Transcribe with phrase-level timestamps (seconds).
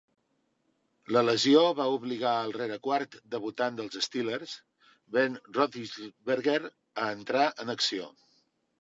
[1.15, 4.57] La lesió va obligar al rerequart debutant dels Steelers,
[5.19, 8.15] Ben Roethlisberger,a entrar en acció.